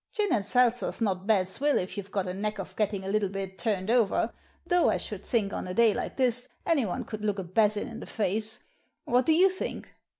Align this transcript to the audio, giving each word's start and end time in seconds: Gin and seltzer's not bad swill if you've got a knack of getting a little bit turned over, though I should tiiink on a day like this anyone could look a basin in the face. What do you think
Gin 0.13 0.33
and 0.33 0.43
seltzer's 0.43 0.99
not 0.99 1.27
bad 1.27 1.47
swill 1.47 1.77
if 1.77 1.95
you've 1.95 2.09
got 2.09 2.27
a 2.27 2.33
knack 2.33 2.57
of 2.57 2.75
getting 2.75 3.05
a 3.05 3.07
little 3.07 3.29
bit 3.29 3.59
turned 3.59 3.91
over, 3.91 4.33
though 4.65 4.89
I 4.89 4.97
should 4.97 5.21
tiiink 5.21 5.53
on 5.53 5.67
a 5.67 5.75
day 5.75 5.93
like 5.93 6.17
this 6.17 6.49
anyone 6.65 7.05
could 7.05 7.23
look 7.23 7.37
a 7.37 7.43
basin 7.43 7.87
in 7.87 7.99
the 7.99 8.07
face. 8.07 8.63
What 9.05 9.27
do 9.27 9.31
you 9.33 9.47
think 9.47 9.93